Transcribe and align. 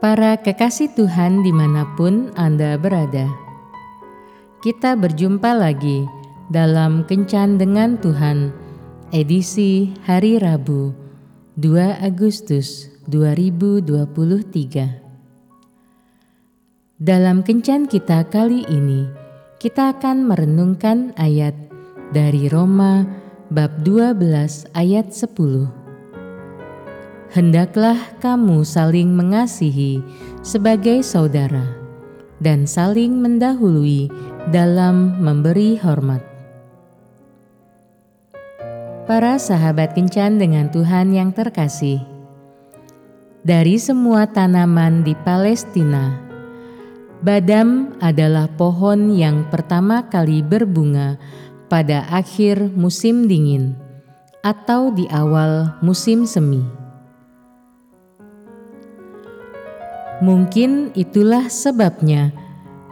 Para 0.00 0.40
kekasih 0.40 0.96
Tuhan 0.96 1.44
di 1.44 1.52
mana 1.52 1.84
pun 1.92 2.32
Anda 2.32 2.80
berada, 2.80 3.28
kita 4.64 4.96
berjumpa 4.96 5.52
lagi 5.52 6.08
dalam 6.48 7.04
Kencan 7.04 7.60
dengan 7.60 8.00
Tuhan, 8.00 8.48
edisi 9.12 9.92
hari 10.08 10.40
Rabu, 10.40 10.96
2 11.60 12.00
Agustus 12.00 12.88
2023. 13.12 15.04
Dalam 16.96 17.44
Kencan 17.44 17.84
kita 17.84 18.24
kali 18.24 18.64
ini, 18.72 19.04
kita 19.60 20.00
akan 20.00 20.32
merenungkan 20.32 21.12
ayat 21.20 21.52
dari 22.16 22.48
Roma 22.48 23.04
bab 23.52 23.84
12 23.84 24.64
ayat 24.72 25.12
10 25.12 25.79
hendaklah 27.30 27.96
kamu 28.18 28.66
saling 28.66 29.14
mengasihi 29.14 30.02
sebagai 30.42 31.06
saudara 31.06 31.62
dan 32.42 32.66
saling 32.66 33.22
mendahului 33.22 34.10
dalam 34.50 35.20
memberi 35.22 35.78
hormat. 35.78 36.26
Para 39.06 39.38
sahabat 39.38 39.94
kencan 39.94 40.38
dengan 40.38 40.70
Tuhan 40.70 41.14
yang 41.14 41.34
terkasih, 41.34 42.02
dari 43.42 43.78
semua 43.78 44.26
tanaman 44.30 45.02
di 45.02 45.14
Palestina, 45.26 46.14
badam 47.22 47.94
adalah 47.98 48.46
pohon 48.54 49.10
yang 49.14 49.46
pertama 49.50 50.06
kali 50.06 50.42
berbunga 50.46 51.18
pada 51.66 52.06
akhir 52.10 52.70
musim 52.74 53.26
dingin 53.26 53.74
atau 54.40 54.94
di 54.94 55.04
awal 55.10 55.74
musim 55.84 56.24
semi. 56.24 56.79
Mungkin 60.20 60.92
itulah 60.92 61.48
sebabnya 61.48 62.28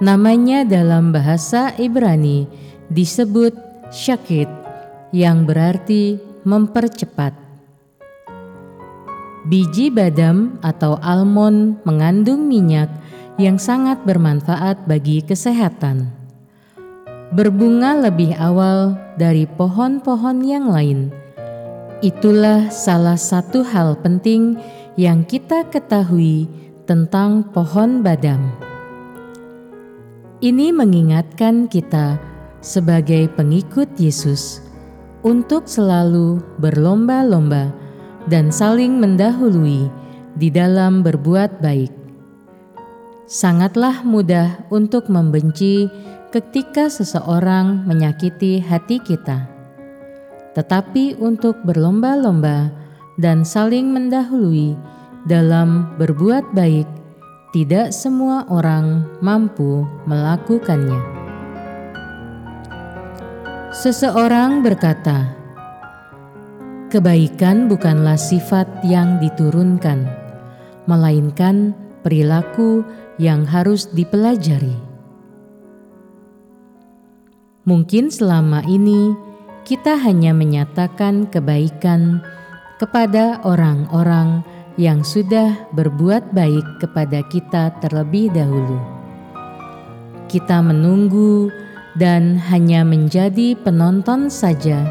namanya 0.00 0.64
dalam 0.64 1.12
bahasa 1.12 1.76
Ibrani 1.76 2.48
disebut 2.88 3.52
syakit 3.92 4.48
yang 5.12 5.44
berarti 5.44 6.16
mempercepat. 6.48 7.36
Biji 9.48 9.92
badam 9.92 10.56
atau 10.64 10.96
almond 11.04 11.80
mengandung 11.84 12.48
minyak 12.48 12.88
yang 13.36 13.60
sangat 13.60 14.00
bermanfaat 14.08 14.88
bagi 14.88 15.20
kesehatan. 15.20 16.08
Berbunga 17.28 18.08
lebih 18.08 18.32
awal 18.40 18.96
dari 19.20 19.44
pohon-pohon 19.44 20.44
yang 20.48 20.72
lain. 20.72 21.12
Itulah 22.00 22.72
salah 22.72 23.20
satu 23.20 23.60
hal 23.68 24.00
penting 24.00 24.56
yang 24.96 25.28
kita 25.28 25.68
ketahui 25.68 26.48
tentang 26.88 27.44
pohon 27.52 28.00
badam. 28.00 28.48
Ini 30.40 30.72
mengingatkan 30.72 31.68
kita 31.68 32.16
sebagai 32.64 33.28
pengikut 33.36 33.92
Yesus 34.00 34.64
untuk 35.20 35.68
selalu 35.68 36.40
berlomba-lomba 36.56 37.68
dan 38.32 38.48
saling 38.48 38.96
mendahului 38.96 39.92
di 40.40 40.48
dalam 40.48 41.04
berbuat 41.04 41.60
baik. 41.60 41.92
Sangatlah 43.28 44.00
mudah 44.00 44.64
untuk 44.72 45.12
membenci 45.12 45.92
ketika 46.32 46.88
seseorang 46.88 47.84
menyakiti 47.84 48.64
hati 48.64 48.96
kita, 49.04 49.44
tetapi 50.56 51.20
untuk 51.20 51.60
berlomba-lomba 51.68 52.72
dan 53.20 53.44
saling 53.44 53.92
mendahului 53.92 54.97
dalam 55.26 55.96
berbuat 55.98 56.54
baik, 56.54 56.86
tidak 57.50 57.96
semua 57.96 58.44
orang 58.52 59.08
mampu 59.24 59.82
melakukannya. 60.04 61.00
Seseorang 63.72 64.60
berkata, 64.60 65.32
"Kebaikan 66.92 67.66
bukanlah 67.66 68.20
sifat 68.20 68.68
yang 68.84 69.16
diturunkan, 69.18 70.04
melainkan 70.84 71.72
perilaku 72.04 72.84
yang 73.16 73.48
harus 73.48 73.88
dipelajari." 73.90 74.76
Mungkin 77.68 78.08
selama 78.08 78.64
ini 78.64 79.12
kita 79.68 80.00
hanya 80.00 80.32
menyatakan 80.32 81.28
kebaikan 81.28 82.24
kepada 82.80 83.44
orang-orang 83.44 84.40
sudah 85.02 85.68
berbuat 85.74 86.30
baik 86.30 86.78
kepada 86.78 87.26
kita 87.26 87.74
terlebih 87.82 88.30
dahulu. 88.30 88.78
Kita 90.30 90.62
menunggu 90.62 91.50
dan 91.98 92.38
hanya 92.46 92.86
menjadi 92.86 93.58
penonton 93.58 94.30
saja 94.30 94.86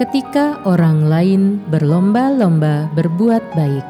ketika 0.00 0.64
orang 0.64 1.04
lain 1.04 1.60
berlomba-lomba 1.68 2.88
berbuat 2.96 3.44
baik. 3.52 3.86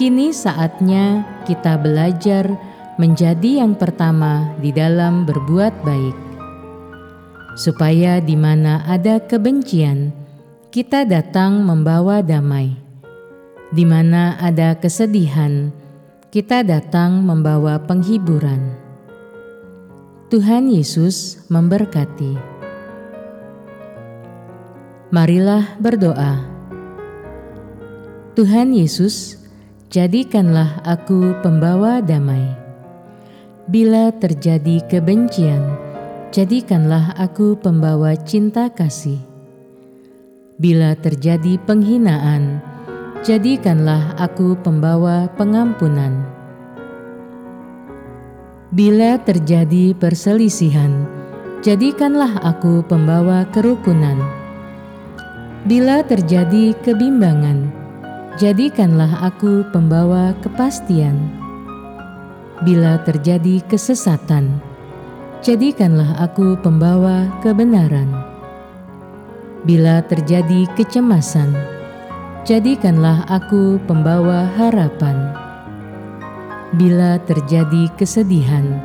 Kini 0.00 0.32
saatnya 0.32 1.28
kita 1.44 1.76
belajar 1.76 2.48
menjadi 2.96 3.60
yang 3.60 3.76
pertama 3.76 4.48
di 4.64 4.72
dalam 4.72 5.28
berbuat 5.28 5.84
baik, 5.84 6.16
supaya 7.60 8.16
di 8.24 8.32
mana 8.32 8.80
ada 8.88 9.20
kebencian, 9.20 10.21
kita 10.72 11.04
datang 11.04 11.68
membawa 11.68 12.24
damai. 12.24 12.72
Di 13.76 13.84
mana 13.84 14.40
ada 14.40 14.72
kesedihan, 14.72 15.68
kita 16.32 16.64
datang 16.64 17.20
membawa 17.20 17.76
penghiburan. 17.76 18.72
Tuhan 20.32 20.72
Yesus 20.72 21.44
memberkati. 21.52 22.40
Marilah 25.12 25.76
berdoa. 25.76 26.40
Tuhan 28.32 28.72
Yesus, 28.72 29.44
jadikanlah 29.92 30.80
aku 30.88 31.36
pembawa 31.44 32.00
damai. 32.00 32.48
Bila 33.68 34.08
terjadi 34.08 34.80
kebencian, 34.88 35.68
jadikanlah 36.32 37.12
aku 37.20 37.60
pembawa 37.60 38.16
cinta 38.16 38.72
kasih 38.72 39.31
Bila 40.62 40.94
terjadi 40.94 41.58
penghinaan, 41.66 42.62
jadikanlah 43.26 44.14
aku 44.14 44.54
pembawa 44.62 45.26
pengampunan. 45.34 46.22
Bila 48.70 49.18
terjadi 49.26 49.90
perselisihan, 49.98 51.02
jadikanlah 51.66 52.38
aku 52.46 52.78
pembawa 52.86 53.42
kerukunan. 53.50 54.22
Bila 55.66 56.06
terjadi 56.06 56.78
kebimbangan, 56.86 57.66
jadikanlah 58.38 59.18
aku 59.18 59.66
pembawa 59.74 60.30
kepastian. 60.46 61.26
Bila 62.62 63.02
terjadi 63.02 63.66
kesesatan, 63.66 64.62
jadikanlah 65.42 66.22
aku 66.22 66.54
pembawa 66.62 67.26
kebenaran 67.42 68.31
Bila 69.62 70.02
terjadi 70.02 70.66
kecemasan, 70.74 71.54
jadikanlah 72.42 73.22
aku 73.30 73.78
pembawa 73.86 74.50
harapan. 74.58 75.38
Bila 76.74 77.22
terjadi 77.22 77.86
kesedihan, 77.94 78.82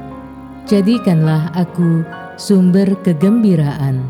jadikanlah 0.70 1.50
aku 1.58 2.06
sumber 2.38 2.94
kegembiraan. 3.02 4.06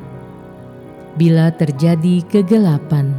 Bila 1.15 1.55
terjadi 1.55 2.19
kegelapan, 2.27 3.15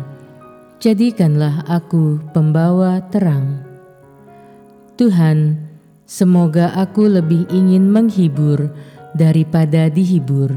jadikanlah 0.76 1.64
aku 1.72 2.20
pembawa 2.36 3.00
terang. 3.08 3.64
Tuhan, 5.00 5.56
semoga 6.04 6.76
aku 6.76 7.08
lebih 7.08 7.48
ingin 7.48 7.88
menghibur 7.88 8.68
daripada 9.16 9.88
dihibur, 9.88 10.52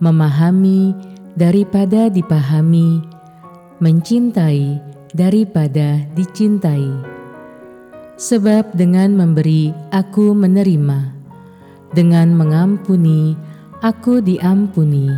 memahami 0.00 1.12
daripada 1.34 2.06
dipahami, 2.10 3.02
mencintai 3.82 4.78
daripada 5.14 6.02
dicintai. 6.14 7.14
Sebab 8.14 8.78
dengan 8.78 9.18
memberi 9.18 9.74
aku 9.90 10.34
menerima, 10.34 11.10
dengan 11.90 12.30
mengampuni 12.34 13.34
aku 13.82 14.22
diampuni, 14.22 15.10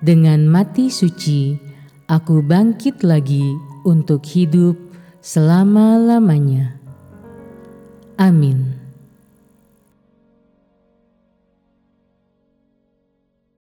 dengan 0.00 0.48
mati 0.48 0.88
suci 0.88 1.56
aku 2.08 2.40
bangkit 2.40 3.04
lagi 3.04 3.44
untuk 3.84 4.24
hidup 4.24 4.76
selama-lamanya. 5.20 6.80
Amin. 8.16 8.77